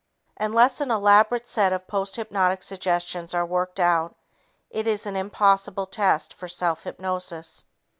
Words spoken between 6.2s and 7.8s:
for self hypnosis.